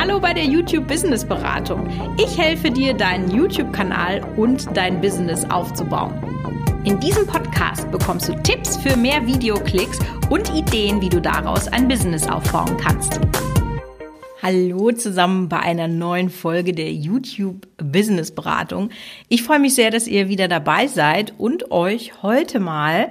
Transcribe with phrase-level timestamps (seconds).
[0.00, 1.86] Hallo bei der YouTube Business Beratung.
[2.16, 6.14] Ich helfe dir, deinen YouTube-Kanal und dein Business aufzubauen.
[6.84, 9.98] In diesem Podcast bekommst du Tipps für mehr Videoklicks
[10.30, 13.20] und Ideen, wie du daraus ein Business aufbauen kannst.
[14.42, 18.88] Hallo zusammen bei einer neuen Folge der YouTube Business Beratung.
[19.28, 23.10] Ich freue mich sehr, dass ihr wieder dabei seid und euch heute mal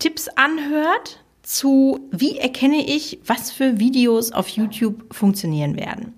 [0.00, 1.19] Tipps anhört
[1.50, 6.14] zu, wie erkenne ich, was für Videos auf YouTube funktionieren werden.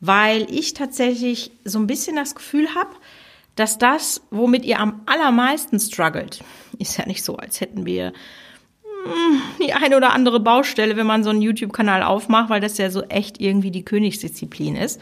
[0.00, 2.90] Weil ich tatsächlich so ein bisschen das Gefühl habe,
[3.54, 6.44] dass das, womit ihr am allermeisten struggelt,
[6.78, 8.12] ist ja nicht so, als hätten wir
[8.82, 12.90] hm, die eine oder andere Baustelle, wenn man so einen YouTube-Kanal aufmacht, weil das ja
[12.90, 15.00] so echt irgendwie die Königsdisziplin ist.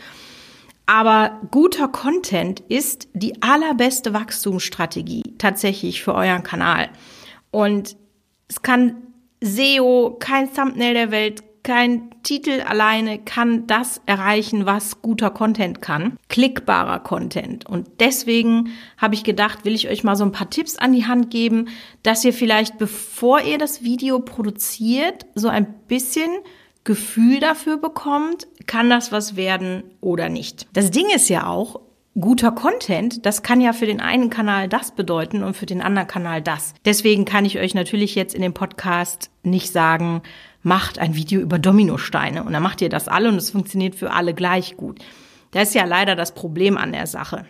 [0.87, 6.91] Aber guter Content ist die allerbeste Wachstumsstrategie tatsächlich für euren Kanal.
[7.51, 7.97] Und
[8.47, 9.04] es kann
[9.45, 16.19] SEO, kein Thumbnail der Welt, kein Titel alleine kann das erreichen, was guter Content kann.
[16.29, 17.67] Klickbarer Content.
[17.67, 21.07] Und deswegen habe ich gedacht, will ich euch mal so ein paar Tipps an die
[21.07, 21.69] Hand geben,
[22.03, 26.31] dass ihr vielleicht, bevor ihr das Video produziert, so ein bisschen
[26.85, 30.67] Gefühl dafür bekommt, kann das was werden oder nicht.
[30.75, 31.81] Das Ding ist ja auch,
[32.19, 36.07] guter Content, das kann ja für den einen Kanal das bedeuten und für den anderen
[36.07, 36.75] Kanal das.
[36.85, 40.23] Deswegen kann ich euch natürlich jetzt in dem Podcast nicht sagen,
[40.63, 44.13] macht ein Video über Dominosteine und dann macht ihr das alle und es funktioniert für
[44.13, 45.01] alle gleich gut.
[45.51, 47.47] Das ist ja leider das Problem an der Sache.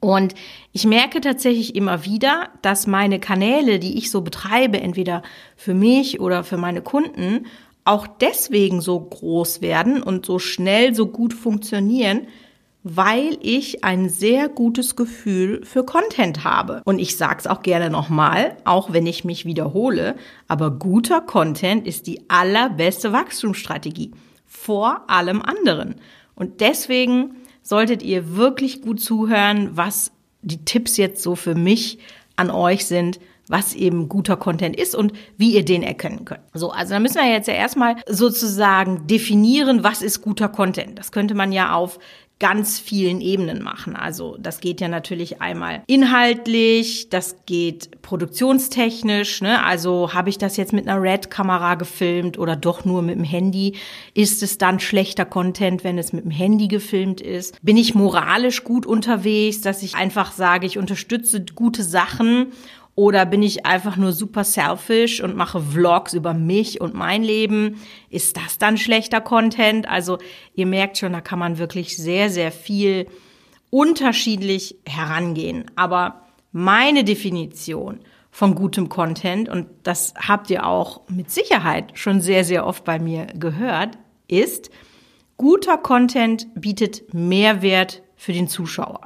[0.00, 0.34] Und
[0.72, 5.22] ich merke tatsächlich immer wieder, dass meine Kanäle, die ich so betreibe, entweder
[5.56, 7.46] für mich oder für meine Kunden,
[7.84, 12.26] auch deswegen so groß werden und so schnell so gut funktionieren,
[12.84, 16.82] weil ich ein sehr gutes Gefühl für Content habe.
[16.84, 20.16] Und ich sag's auch gerne nochmal, auch wenn ich mich wiederhole,
[20.48, 24.12] aber guter Content ist die allerbeste Wachstumsstrategie
[24.46, 25.96] vor allem anderen.
[26.34, 31.98] Und deswegen solltet ihr wirklich gut zuhören, was die Tipps jetzt so für mich
[32.36, 36.40] an euch sind, was eben guter Content ist und wie ihr den erkennen könnt.
[36.54, 40.98] So, also da müssen wir jetzt ja erstmal sozusagen definieren, was ist guter Content.
[40.98, 41.98] Das könnte man ja auf
[42.38, 43.94] ganz vielen Ebenen machen.
[43.94, 49.42] Also das geht ja natürlich einmal inhaltlich, das geht produktionstechnisch.
[49.42, 49.62] Ne?
[49.62, 53.76] Also habe ich das jetzt mit einer Red-Kamera gefilmt oder doch nur mit dem Handy?
[54.14, 57.62] Ist es dann schlechter Content, wenn es mit dem Handy gefilmt ist?
[57.62, 62.48] Bin ich moralisch gut unterwegs, dass ich einfach sage, ich unterstütze gute Sachen
[62.94, 67.80] oder bin ich einfach nur super selfish und mache Vlogs über mich und mein Leben?
[68.10, 69.88] Ist das dann schlechter Content?
[69.88, 70.18] Also
[70.54, 73.06] ihr merkt schon, da kann man wirklich sehr, sehr viel
[73.70, 75.70] unterschiedlich herangehen.
[75.74, 78.00] Aber meine Definition
[78.30, 82.98] von gutem Content, und das habt ihr auch mit Sicherheit schon sehr, sehr oft bei
[82.98, 83.96] mir gehört,
[84.28, 84.70] ist,
[85.38, 89.00] guter Content bietet Mehrwert für den Zuschauer.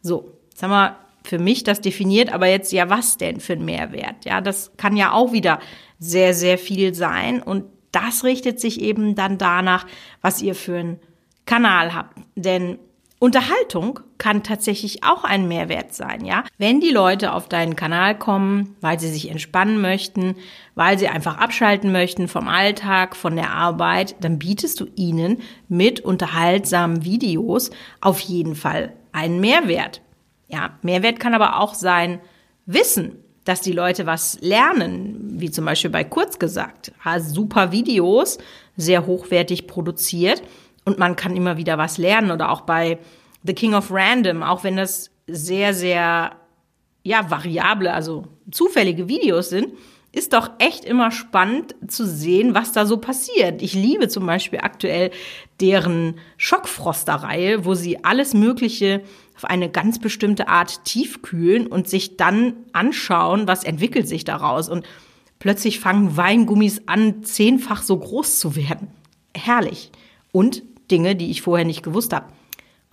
[0.00, 3.64] So, jetzt haben wir für mich das definiert, aber jetzt ja, was denn für ein
[3.64, 4.24] Mehrwert?
[4.24, 5.60] Ja, das kann ja auch wieder
[5.98, 9.86] sehr, sehr viel sein und das richtet sich eben dann danach,
[10.20, 11.00] was ihr für einen
[11.46, 12.18] Kanal habt.
[12.34, 12.78] Denn
[13.22, 16.42] Unterhaltung kann tatsächlich auch ein Mehrwert sein, ja.
[16.58, 20.34] Wenn die Leute auf deinen Kanal kommen, weil sie sich entspannen möchten,
[20.74, 26.00] weil sie einfach abschalten möchten vom Alltag, von der Arbeit, dann bietest du ihnen mit
[26.00, 30.01] unterhaltsamen Videos auf jeden Fall einen Mehrwert.
[30.52, 32.20] Ja, Mehrwert kann aber auch sein
[32.66, 36.92] Wissen, dass die Leute was lernen, wie zum Beispiel bei Kurz gesagt.
[37.18, 38.38] super Videos,
[38.76, 40.42] sehr hochwertig produziert
[40.84, 42.98] und man kann immer wieder was lernen oder auch bei
[43.44, 46.32] The King of Random, auch wenn das sehr, sehr,
[47.02, 49.72] ja, variable, also zufällige Videos sind,
[50.12, 53.62] ist doch echt immer spannend zu sehen, was da so passiert.
[53.62, 55.10] Ich liebe zum Beispiel aktuell
[55.60, 59.02] deren Schockfroster-Reihe, wo sie alles Mögliche
[59.36, 64.68] auf eine ganz bestimmte Art tiefkühlen und sich dann anschauen, was entwickelt sich daraus.
[64.68, 64.84] Und
[65.38, 68.88] plötzlich fangen Weingummis an, zehnfach so groß zu werden.
[69.34, 69.90] Herrlich.
[70.30, 72.26] Und Dinge, die ich vorher nicht gewusst habe.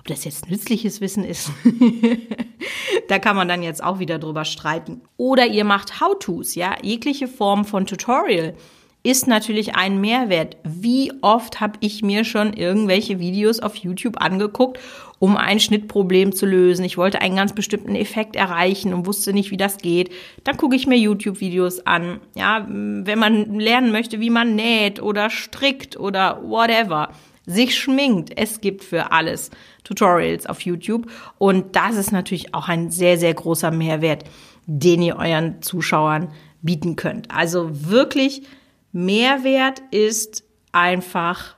[0.10, 1.52] Das jetzt nützliches Wissen ist,
[3.10, 5.02] da kann man dann jetzt auch wieder drüber streiten.
[5.18, 8.56] Oder ihr macht How-Tos, ja, jegliche Form von Tutorial
[9.02, 10.58] ist natürlich ein Mehrwert.
[10.64, 14.80] Wie oft habe ich mir schon irgendwelche Videos auf YouTube angeguckt,
[15.20, 16.84] um ein Schnittproblem zu lösen.
[16.84, 20.12] Ich wollte einen ganz bestimmten Effekt erreichen und wusste nicht, wie das geht.
[20.44, 22.20] Dann gucke ich mir YouTube-Videos an.
[22.36, 27.10] Ja, wenn man lernen möchte, wie man näht oder strickt oder whatever
[27.50, 28.32] sich schminkt.
[28.38, 29.50] Es gibt für alles
[29.84, 34.24] Tutorials auf YouTube und das ist natürlich auch ein sehr, sehr großer Mehrwert,
[34.68, 36.32] den ihr euren Zuschauern
[36.62, 37.32] bieten könnt.
[37.32, 38.44] Also wirklich
[38.92, 41.56] Mehrwert ist einfach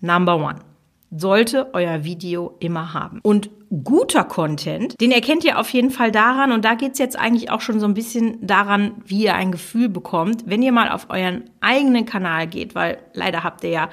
[0.00, 0.60] Number One.
[1.14, 3.20] sollte euer Video immer haben.
[3.22, 3.50] Und
[3.84, 7.60] guter Content, den erkennt ihr auf jeden Fall daran, und da geht's jetzt eigentlich auch
[7.60, 11.44] schon so ein bisschen daran, wie ihr ein Gefühl bekommt, wenn ihr mal auf euren
[11.60, 13.88] eigenen Kanal geht, weil leider habt ihr ja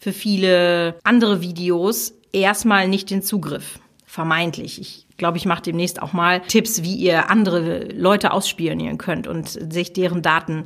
[0.00, 3.78] für viele andere Videos erstmal nicht den Zugriff.
[4.06, 4.80] Vermeintlich.
[4.80, 9.48] Ich glaube, ich mache demnächst auch mal Tipps, wie ihr andere Leute ausspionieren könnt und
[9.48, 10.64] sich deren Daten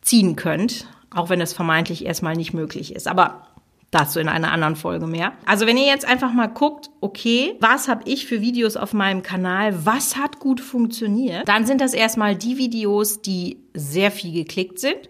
[0.00, 3.08] ziehen könnt, auch wenn es vermeintlich erstmal nicht möglich ist.
[3.08, 3.48] Aber
[3.94, 5.34] Dazu in einer anderen Folge mehr.
[5.46, 9.22] Also wenn ihr jetzt einfach mal guckt, okay, was habe ich für Videos auf meinem
[9.22, 14.80] Kanal, was hat gut funktioniert, dann sind das erstmal die Videos, die sehr viel geklickt
[14.80, 15.08] sind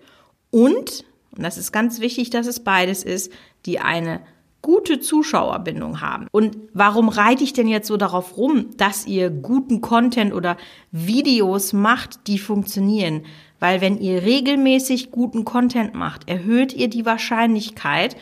[0.51, 3.33] und, und das ist ganz wichtig, dass es beides ist,
[3.67, 4.21] die eine
[4.63, 6.27] gute Zuschauerbindung haben.
[6.33, 10.57] Und warum reite ich denn jetzt so darauf rum, dass ihr guten Content oder
[10.91, 13.27] Videos macht, die funktionieren?
[13.61, 18.17] Weil wenn ihr regelmäßig guten Content macht, erhöht ihr die Wahrscheinlichkeit,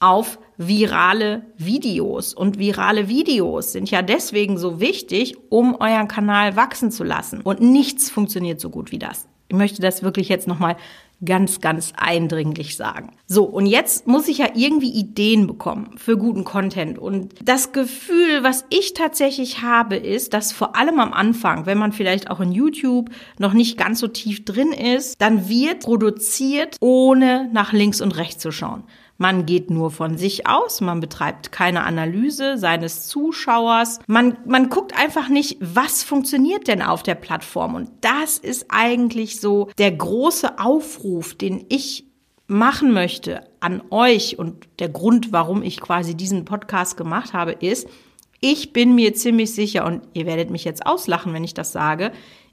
[0.00, 2.34] auf virale Videos.
[2.34, 7.40] Und virale Videos sind ja deswegen so wichtig, um euren Kanal wachsen zu lassen.
[7.40, 9.28] Und nichts funktioniert so gut wie das.
[9.48, 10.76] Ich möchte das wirklich jetzt nochmal
[11.24, 13.12] ganz, ganz eindringlich sagen.
[13.26, 16.98] So, und jetzt muss ich ja irgendwie Ideen bekommen für guten Content.
[16.98, 21.92] Und das Gefühl, was ich tatsächlich habe, ist, dass vor allem am Anfang, wenn man
[21.92, 27.48] vielleicht auch in YouTube noch nicht ganz so tief drin ist, dann wird produziert, ohne
[27.52, 28.84] nach links und rechts zu schauen.
[29.16, 34.00] Man geht nur von sich aus, man betreibt keine Analyse seines Zuschauers.
[34.06, 37.76] Man, man guckt einfach nicht, was funktioniert denn auf der Plattform.
[37.76, 42.06] Und das ist eigentlich so der große Aufruf, den ich
[42.46, 47.88] machen möchte an euch und der Grund, warum ich quasi diesen Podcast gemacht habe, ist,
[48.40, 52.12] ich bin mir ziemlich sicher und ihr werdet mich jetzt auslachen, wenn ich das sage,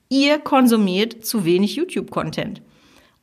[0.09, 2.61] ihr konsumiert zu wenig YouTube-Content.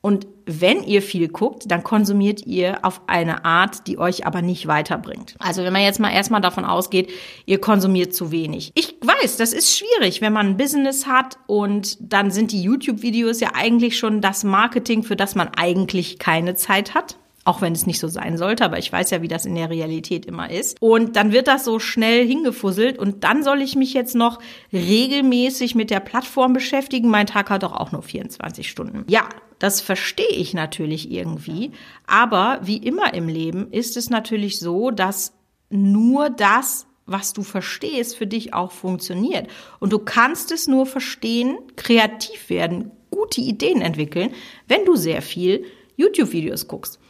[0.01, 4.67] Und wenn ihr viel guckt, dann konsumiert ihr auf eine Art, die euch aber nicht
[4.69, 5.35] weiterbringt.
[5.39, 7.11] Also wenn man jetzt mal erstmal davon ausgeht,
[7.47, 8.71] ihr konsumiert zu wenig.
[8.75, 13.41] Ich weiß, das ist schwierig, wenn man ein Business hat und dann sind die YouTube-Videos
[13.41, 17.87] ja eigentlich schon das Marketing, für das man eigentlich keine Zeit hat auch wenn es
[17.87, 20.77] nicht so sein sollte, aber ich weiß ja, wie das in der Realität immer ist.
[20.81, 24.39] Und dann wird das so schnell hingefusselt und dann soll ich mich jetzt noch
[24.71, 27.09] regelmäßig mit der Plattform beschäftigen.
[27.09, 29.05] Mein Tag hat doch auch nur 24 Stunden.
[29.09, 31.73] Ja, das verstehe ich natürlich irgendwie,
[32.07, 35.33] aber wie immer im Leben ist es natürlich so, dass
[35.71, 39.49] nur das was du verstehst, für dich auch funktioniert.
[39.81, 44.35] Und du kannst es nur verstehen, kreativ werden, gute Ideen entwickeln,
[44.69, 45.65] wenn du sehr viel
[45.97, 47.01] YouTube-Videos guckst.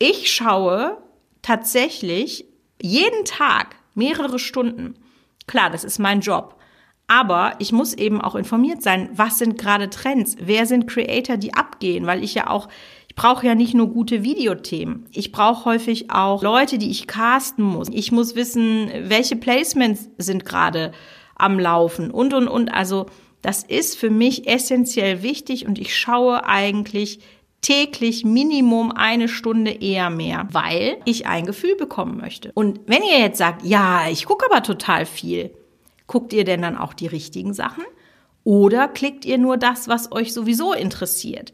[0.00, 0.98] Ich schaue
[1.40, 2.46] tatsächlich
[2.82, 4.96] jeden Tag mehrere Stunden.
[5.46, 6.58] Klar, das ist mein Job.
[7.06, 11.54] Aber ich muss eben auch informiert sein, was sind gerade Trends, wer sind Creator, die
[11.54, 12.68] abgehen, weil ich ja auch,
[13.08, 15.06] ich brauche ja nicht nur gute Videothemen.
[15.12, 17.88] Ich brauche häufig auch Leute, die ich casten muss.
[17.90, 20.92] Ich muss wissen, welche Placements sind gerade
[21.36, 22.68] am Laufen und, und, und.
[22.70, 23.06] Also
[23.42, 27.20] das ist für mich essentiell wichtig und ich schaue eigentlich
[27.60, 32.52] täglich Minimum eine Stunde eher mehr, weil ich ein Gefühl bekommen möchte.
[32.54, 35.50] Und wenn ihr jetzt sagt, ja, ich gucke aber total viel,
[36.06, 37.84] guckt ihr denn dann auch die richtigen Sachen?
[38.44, 41.52] Oder klickt ihr nur das, was euch sowieso interessiert?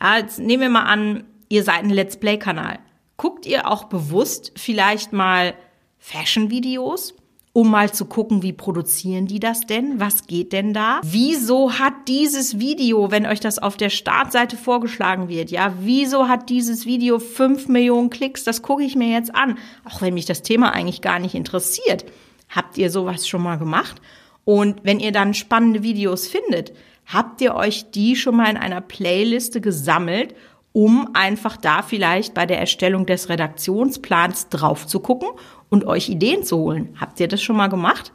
[0.00, 2.78] Ja, jetzt nehmen wir mal an, ihr seid ein Let's Play-Kanal.
[3.16, 5.54] Guckt ihr auch bewusst vielleicht mal
[5.98, 7.14] Fashion-Videos?
[7.56, 9.98] um mal zu gucken, wie produzieren die das denn?
[9.98, 11.00] Was geht denn da?
[11.02, 16.50] Wieso hat dieses Video, wenn euch das auf der Startseite vorgeschlagen wird, ja, wieso hat
[16.50, 18.44] dieses Video fünf Millionen Klicks?
[18.44, 22.04] Das gucke ich mir jetzt an, auch wenn mich das Thema eigentlich gar nicht interessiert.
[22.48, 24.00] Habt ihr sowas schon mal gemacht?
[24.44, 26.72] Und wenn ihr dann spannende Videos findet,
[27.06, 30.34] habt ihr euch die schon mal in einer Playliste gesammelt
[30.76, 35.30] um einfach da vielleicht bei der Erstellung des Redaktionsplans drauf zu gucken
[35.70, 36.94] und euch Ideen zu holen.
[37.00, 38.12] Habt ihr das schon mal gemacht?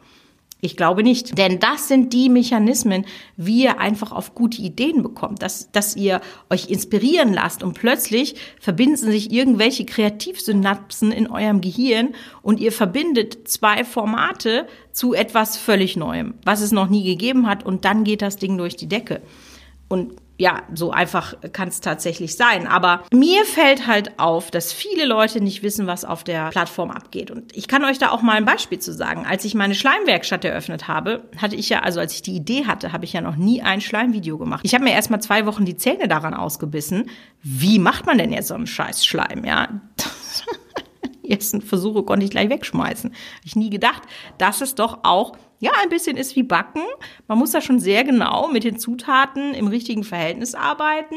[0.64, 1.38] Ich glaube nicht.
[1.40, 6.22] Denn das sind die Mechanismen, wie ihr einfach auf gute Ideen bekommt, dass, dass ihr
[6.52, 12.10] euch inspirieren lasst und plötzlich verbinden sich irgendwelche Kreativsynapsen in eurem Gehirn
[12.44, 17.66] und ihr verbindet zwei Formate zu etwas völlig Neuem, was es noch nie gegeben hat
[17.66, 19.22] und dann geht das Ding durch die Decke.
[19.88, 22.66] Und ja, so einfach kann es tatsächlich sein.
[22.66, 27.30] Aber mir fällt halt auf, dass viele Leute nicht wissen, was auf der Plattform abgeht.
[27.30, 29.28] Und ich kann euch da auch mal ein Beispiel zu sagen.
[29.28, 32.92] Als ich meine Schleimwerkstatt eröffnet habe, hatte ich ja, also als ich die Idee hatte,
[32.92, 34.62] habe ich ja noch nie ein Schleimvideo gemacht.
[34.64, 37.12] Ich habe mir erst mal zwei Wochen die Zähne daran ausgebissen.
[37.44, 39.68] Wie macht man denn jetzt so einen scheiß Schleim, ja?
[41.24, 43.12] Die ersten Versuche konnte ich gleich wegschmeißen.
[43.12, 44.02] Hab ich nie gedacht,
[44.40, 46.82] dass es doch auch ja, ein bisschen ist wie Backen.
[47.28, 51.16] Man muss da schon sehr genau mit den Zutaten im richtigen Verhältnis arbeiten.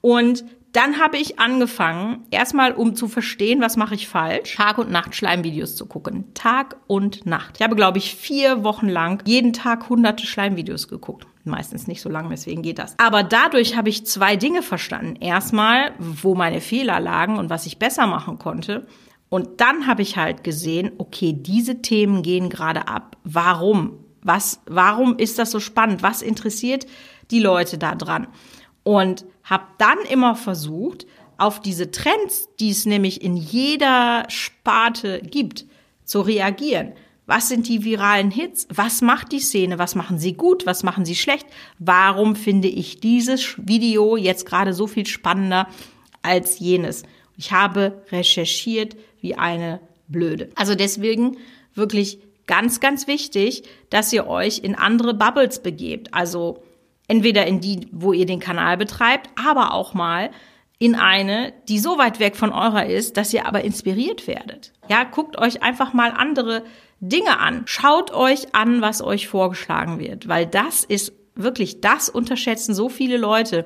[0.00, 4.90] Und dann habe ich angefangen, erstmal um zu verstehen, was mache ich falsch, Tag und
[4.90, 6.32] Nacht Schleimvideos zu gucken.
[6.32, 7.56] Tag und Nacht.
[7.56, 11.26] Ich habe, glaube ich, vier Wochen lang jeden Tag hunderte Schleimvideos geguckt.
[11.44, 12.96] Meistens nicht so lange, deswegen geht das.
[12.98, 15.16] Aber dadurch habe ich zwei Dinge verstanden.
[15.16, 18.86] Erstmal, wo meine Fehler lagen und was ich besser machen konnte.
[19.32, 23.16] Und dann habe ich halt gesehen, okay, diese Themen gehen gerade ab.
[23.24, 23.94] Warum?
[24.20, 26.02] Was, warum ist das so spannend?
[26.02, 26.84] Was interessiert
[27.30, 28.28] die Leute da dran?
[28.82, 31.06] Und habe dann immer versucht,
[31.38, 35.64] auf diese Trends, die es nämlich in jeder Sparte gibt,
[36.04, 36.92] zu reagieren.
[37.24, 38.68] Was sind die viralen Hits?
[38.70, 39.78] Was macht die Szene?
[39.78, 40.66] Was machen sie gut?
[40.66, 41.46] Was machen sie schlecht?
[41.78, 45.68] Warum finde ich dieses Video jetzt gerade so viel spannender
[46.20, 47.04] als jenes?
[47.36, 50.50] Ich habe recherchiert wie eine Blöde.
[50.54, 51.38] Also deswegen
[51.74, 56.12] wirklich ganz, ganz wichtig, dass ihr euch in andere Bubbles begebt.
[56.12, 56.62] Also
[57.08, 60.30] entweder in die, wo ihr den Kanal betreibt, aber auch mal
[60.78, 64.72] in eine, die so weit weg von eurer ist, dass ihr aber inspiriert werdet.
[64.88, 66.64] Ja, guckt euch einfach mal andere
[66.98, 67.62] Dinge an.
[67.66, 73.16] Schaut euch an, was euch vorgeschlagen wird, weil das ist wirklich, das unterschätzen so viele
[73.16, 73.64] Leute.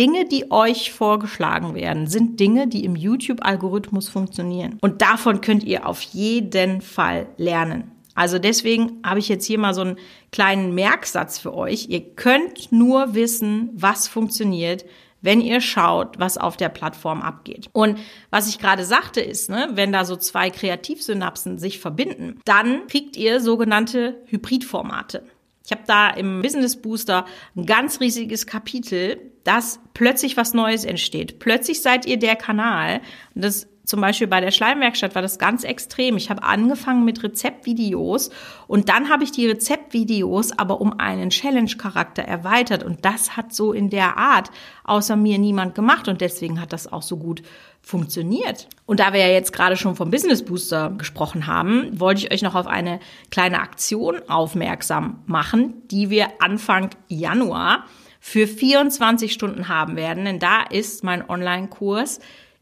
[0.00, 4.78] Dinge, die euch vorgeschlagen werden, sind Dinge, die im YouTube-Algorithmus funktionieren.
[4.80, 7.92] Und davon könnt ihr auf jeden Fall lernen.
[8.14, 9.98] Also deswegen habe ich jetzt hier mal so einen
[10.32, 11.90] kleinen Merksatz für euch.
[11.90, 14.86] Ihr könnt nur wissen, was funktioniert,
[15.20, 17.68] wenn ihr schaut, was auf der Plattform abgeht.
[17.72, 17.98] Und
[18.30, 23.18] was ich gerade sagte ist, ne, wenn da so zwei Kreativsynapsen sich verbinden, dann kriegt
[23.18, 25.24] ihr sogenannte Hybridformate.
[25.70, 31.38] Ich habe da im Business Booster ein ganz riesiges Kapitel, dass plötzlich was Neues entsteht.
[31.38, 33.00] Plötzlich seid ihr der Kanal.
[33.36, 36.16] Das zum Beispiel bei der Schleimwerkstatt war das ganz extrem.
[36.16, 38.30] Ich habe angefangen mit Rezeptvideos
[38.68, 43.72] und dann habe ich die Rezeptvideos aber um einen Challenge-Charakter erweitert und das hat so
[43.72, 44.50] in der Art
[44.84, 47.42] außer mir niemand gemacht und deswegen hat das auch so gut
[47.82, 48.68] funktioniert.
[48.86, 52.42] Und da wir ja jetzt gerade schon vom Business Booster gesprochen haben, wollte ich euch
[52.42, 53.00] noch auf eine
[53.32, 57.86] kleine Aktion aufmerksam machen, die wir Anfang Januar
[58.20, 62.20] für 24 Stunden haben werden, denn da ist mein Online-Kurs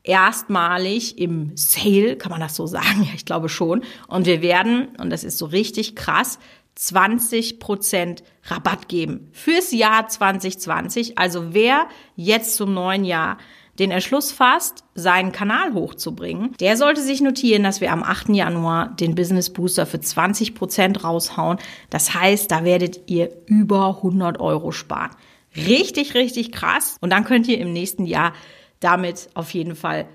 [0.09, 3.03] erstmalig im Sale, kann man das so sagen?
[3.09, 3.83] Ja, ich glaube schon.
[4.09, 6.38] Und wir werden, und das ist so richtig krass,
[6.75, 11.19] 20 Prozent Rabatt geben fürs Jahr 2020.
[11.19, 13.38] Also wer jetzt zum neuen Jahr
[13.79, 18.31] den Entschluss fasst, seinen Kanal hochzubringen, der sollte sich notieren, dass wir am 8.
[18.31, 21.59] Januar den Business Booster für 20 Prozent raushauen.
[21.91, 25.11] Das heißt, da werdet ihr über 100 Euro sparen.
[25.57, 26.97] Richtig, richtig krass.
[27.00, 28.33] Und dann könnt ihr im nächsten Jahr
[28.80, 30.06] damit auf jeden Fall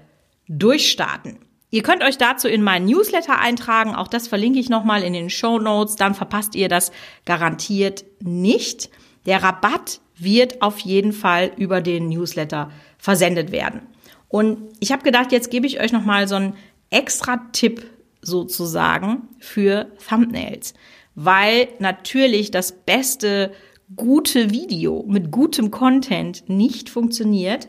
[0.47, 1.39] durchstarten.
[1.69, 3.95] Ihr könnt euch dazu in meinen Newsletter eintragen.
[3.95, 5.95] Auch das verlinke ich nochmal in den Show Notes.
[5.95, 6.91] Dann verpasst ihr das
[7.25, 8.91] garantiert nicht.
[9.25, 13.81] Der Rabatt wird auf jeden Fall über den Newsletter versendet werden.
[14.27, 16.55] Und ich habe gedacht, jetzt gebe ich euch nochmal so einen
[16.89, 17.85] extra Tipp
[18.21, 20.73] sozusagen für Thumbnails.
[21.15, 23.51] Weil natürlich das beste
[23.95, 27.67] gute Video mit gutem Content nicht funktioniert,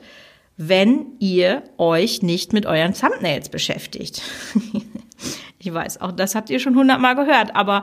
[0.57, 4.23] wenn ihr euch nicht mit euren Thumbnails beschäftigt.
[5.59, 7.83] ich weiß, auch das habt ihr schon hundertmal gehört, aber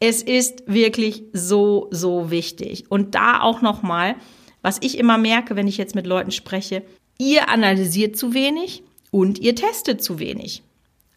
[0.00, 2.90] es ist wirklich so, so wichtig.
[2.90, 4.14] Und da auch nochmal,
[4.62, 6.82] was ich immer merke, wenn ich jetzt mit Leuten spreche,
[7.18, 10.62] ihr analysiert zu wenig und ihr testet zu wenig.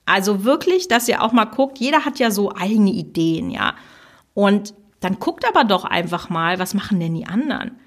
[0.05, 3.75] Also wirklich, dass ihr auch mal guckt, jeder hat ja so eigene Ideen, ja.
[4.33, 7.79] Und dann guckt aber doch einfach mal, was machen denn die anderen?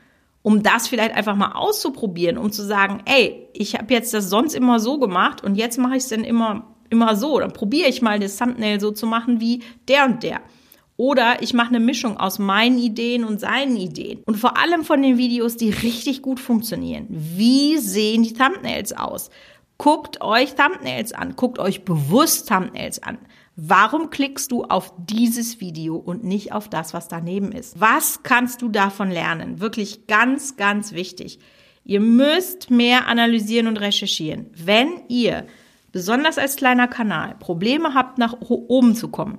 [0.45, 4.55] Um das vielleicht einfach mal auszuprobieren, um zu sagen, ey, ich habe jetzt das sonst
[4.55, 7.41] immer so gemacht und jetzt mache ich es dann immer immer so.
[7.41, 10.41] Dann probiere ich mal das Thumbnail so zu machen wie der und der.
[10.97, 14.23] Oder ich mache eine Mischung aus meinen Ideen und seinen Ideen.
[14.27, 17.07] Und vor allem von den Videos, die richtig gut funktionieren.
[17.09, 19.31] Wie sehen die Thumbnails aus?
[19.77, 21.35] Guckt euch Thumbnails an.
[21.35, 23.19] Guckt euch bewusst Thumbnails an.
[23.57, 27.81] Warum klickst du auf dieses Video und nicht auf das, was daneben ist?
[27.81, 29.61] Was kannst du davon lernen?
[29.61, 31.39] Wirklich ganz, ganz wichtig.
[31.85, 34.51] Ihr müsst mehr analysieren und recherchieren.
[34.57, 35.47] Wenn ihr,
[35.93, 39.39] besonders als kleiner Kanal, Probleme habt, nach oben zu kommen,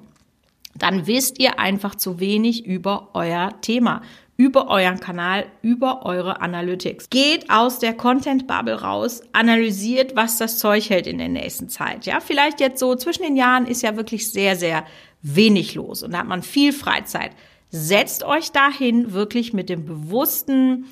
[0.77, 4.01] dann wisst ihr einfach zu wenig über euer Thema,
[4.37, 7.09] über euren Kanal, über eure Analytics.
[7.09, 12.05] Geht aus der Content Bubble raus, analysiert, was das Zeug hält in der nächsten Zeit.
[12.05, 14.85] Ja, vielleicht jetzt so zwischen den Jahren ist ja wirklich sehr, sehr
[15.21, 17.31] wenig los und da hat man viel Freizeit.
[17.69, 20.85] Setzt euch dahin wirklich mit dem bewussten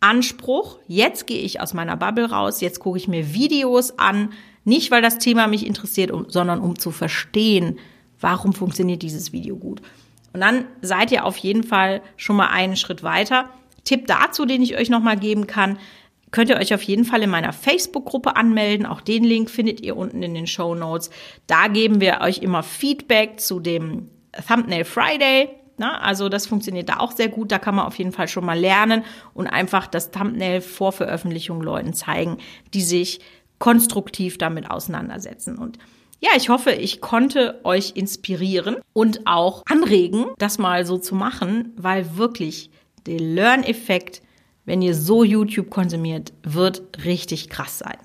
[0.00, 4.32] Anspruch, jetzt gehe ich aus meiner Bubble raus, jetzt gucke ich mir Videos an,
[4.64, 7.78] nicht weil das Thema mich interessiert, sondern um zu verstehen,
[8.20, 9.80] warum funktioniert dieses Video gut.
[10.36, 13.48] Und dann seid ihr auf jeden Fall schon mal einen Schritt weiter.
[13.84, 15.78] Tipp dazu, den ich euch nochmal geben kann,
[16.30, 18.84] könnt ihr euch auf jeden Fall in meiner Facebook-Gruppe anmelden.
[18.84, 21.08] Auch den Link findet ihr unten in den Show Notes.
[21.46, 24.10] Da geben wir euch immer Feedback zu dem
[24.46, 25.48] Thumbnail Friday.
[25.78, 27.50] Na, also das funktioniert da auch sehr gut.
[27.50, 31.62] Da kann man auf jeden Fall schon mal lernen und einfach das Thumbnail vor Veröffentlichung
[31.62, 32.36] Leuten zeigen,
[32.74, 33.20] die sich
[33.58, 35.56] konstruktiv damit auseinandersetzen.
[35.56, 35.78] Und
[36.20, 41.72] ja, ich hoffe, ich konnte euch inspirieren und auch anregen, das mal so zu machen,
[41.76, 42.70] weil wirklich
[43.06, 44.22] der Learn-Effekt,
[44.64, 47.98] wenn ihr so YouTube konsumiert, wird richtig krass sein.